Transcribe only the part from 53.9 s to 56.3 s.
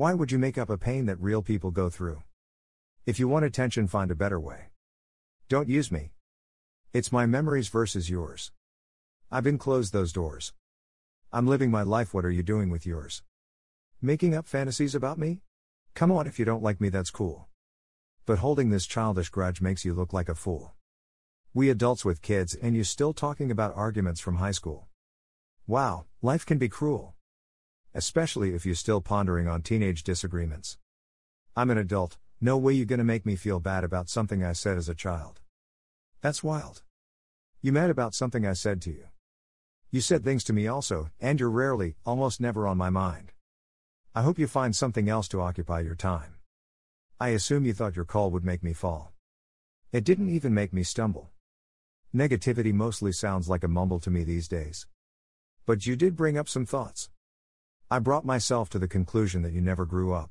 to me these days. But you did